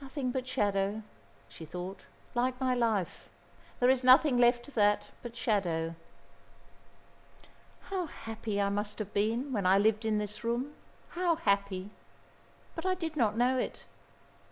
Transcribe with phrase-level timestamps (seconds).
[0.00, 1.02] "Nothing but shadow,"
[1.48, 3.28] she thought, "like my life.
[3.80, 5.96] There is nothing left of that but shadow."
[7.90, 10.74] "How happy I must have been, when I lived in this room,
[11.08, 11.90] how happy!
[12.76, 13.84] But I did not know it.